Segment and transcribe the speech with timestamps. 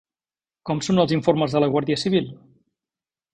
[0.69, 2.33] Com són els informes de la Guàrdia Civil?